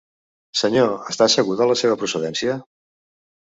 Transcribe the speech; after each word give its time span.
Senyor, 0.61 0.87
està 1.13 1.27
segur 1.33 1.59
de 1.59 1.67
la 1.73 1.77
seva 1.83 1.99
procedència? 2.05 2.57